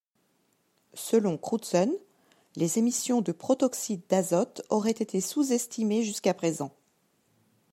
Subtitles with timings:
[0.95, 1.91] Selon Crutzen,
[2.55, 6.71] les émissions de protoxyde d'azote auraient été sous-estimées jusqu'à présent.